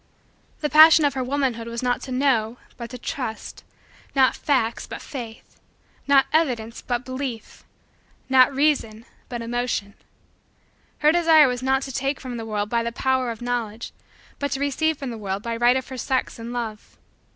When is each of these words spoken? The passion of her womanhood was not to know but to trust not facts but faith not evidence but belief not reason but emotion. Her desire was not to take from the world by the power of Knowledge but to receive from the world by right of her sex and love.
The 0.61 0.69
passion 0.71 1.05
of 1.05 1.13
her 1.13 1.23
womanhood 1.23 1.67
was 1.67 1.83
not 1.83 2.01
to 2.01 2.11
know 2.11 2.57
but 2.75 2.89
to 2.89 2.97
trust 2.97 3.63
not 4.15 4.35
facts 4.35 4.87
but 4.87 4.99
faith 4.99 5.59
not 6.07 6.25
evidence 6.33 6.81
but 6.81 7.05
belief 7.05 7.63
not 8.27 8.51
reason 8.51 9.05
but 9.29 9.43
emotion. 9.43 9.93
Her 11.05 11.11
desire 11.11 11.47
was 11.47 11.61
not 11.61 11.83
to 11.83 11.91
take 11.91 12.19
from 12.19 12.37
the 12.37 12.47
world 12.47 12.67
by 12.67 12.81
the 12.81 12.91
power 12.91 13.29
of 13.29 13.43
Knowledge 13.43 13.91
but 14.39 14.49
to 14.53 14.59
receive 14.59 14.97
from 14.97 15.11
the 15.11 15.19
world 15.19 15.43
by 15.43 15.55
right 15.55 15.77
of 15.77 15.87
her 15.89 15.97
sex 15.99 16.39
and 16.39 16.51
love. 16.51 16.97